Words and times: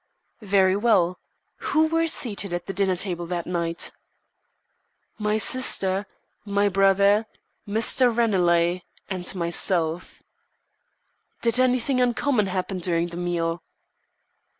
"Very 0.41 0.75
well. 0.75 1.19
Who 1.57 1.85
were 1.85 2.07
seated 2.07 2.55
at 2.55 2.65
the 2.65 2.73
dinner 2.73 2.95
table 2.95 3.27
that 3.27 3.45
night?" 3.45 3.91
"My 5.19 5.37
sister, 5.37 6.07
my 6.43 6.69
brother, 6.69 7.27
Mr. 7.67 8.09
Ranelagh, 8.09 8.81
and 9.11 9.35
myself." 9.35 10.23
"Did 11.43 11.59
anything 11.59 12.01
uncommon 12.01 12.47
happen 12.47 12.79
during 12.79 13.09
the 13.09 13.17
meal?" 13.17 13.61